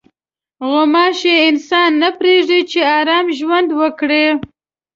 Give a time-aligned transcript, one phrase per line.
[0.69, 4.25] غوماشې انسان نه پرېږدي چې ارام ژوند وکړي.